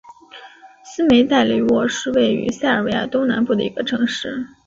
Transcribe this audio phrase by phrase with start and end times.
[0.83, 4.47] 斯梅代雷沃是位于塞尔维亚东北部的一个城市。